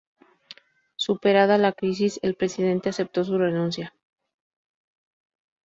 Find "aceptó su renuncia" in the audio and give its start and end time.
2.89-3.93